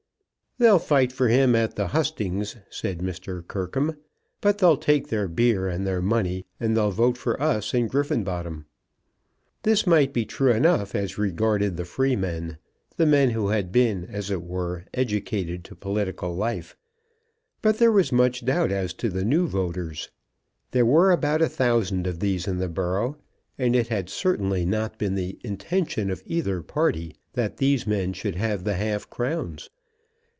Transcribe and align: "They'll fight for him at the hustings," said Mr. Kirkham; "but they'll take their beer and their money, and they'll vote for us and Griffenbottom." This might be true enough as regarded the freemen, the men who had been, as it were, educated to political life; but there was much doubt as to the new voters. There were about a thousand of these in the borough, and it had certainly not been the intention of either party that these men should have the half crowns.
"They'll 0.57 0.77
fight 0.77 1.11
for 1.11 1.27
him 1.27 1.55
at 1.55 1.75
the 1.75 1.87
hustings," 1.87 2.55
said 2.69 2.99
Mr. 2.99 3.43
Kirkham; 3.47 3.97
"but 4.41 4.59
they'll 4.59 4.77
take 4.77 5.07
their 5.07 5.27
beer 5.27 5.67
and 5.67 5.87
their 5.87 6.03
money, 6.03 6.45
and 6.59 6.77
they'll 6.77 6.91
vote 6.91 7.17
for 7.17 7.41
us 7.41 7.73
and 7.73 7.89
Griffenbottom." 7.89 8.67
This 9.63 9.87
might 9.87 10.13
be 10.13 10.23
true 10.23 10.51
enough 10.51 10.93
as 10.93 11.17
regarded 11.17 11.77
the 11.77 11.85
freemen, 11.85 12.59
the 12.95 13.07
men 13.07 13.31
who 13.31 13.47
had 13.47 13.71
been, 13.71 14.05
as 14.05 14.29
it 14.29 14.43
were, 14.43 14.85
educated 14.93 15.63
to 15.63 15.73
political 15.75 16.35
life; 16.35 16.77
but 17.63 17.79
there 17.79 17.91
was 17.91 18.11
much 18.11 18.45
doubt 18.45 18.71
as 18.71 18.93
to 18.93 19.09
the 19.09 19.25
new 19.25 19.47
voters. 19.47 20.11
There 20.69 20.85
were 20.85 21.09
about 21.11 21.41
a 21.41 21.49
thousand 21.49 22.05
of 22.05 22.19
these 22.19 22.47
in 22.47 22.59
the 22.59 22.69
borough, 22.69 23.17
and 23.57 23.75
it 23.75 23.87
had 23.87 24.11
certainly 24.11 24.63
not 24.67 24.99
been 24.99 25.15
the 25.15 25.39
intention 25.43 26.11
of 26.11 26.21
either 26.27 26.61
party 26.61 27.15
that 27.33 27.57
these 27.57 27.87
men 27.87 28.13
should 28.13 28.35
have 28.35 28.63
the 28.63 28.75
half 28.75 29.09
crowns. 29.09 29.71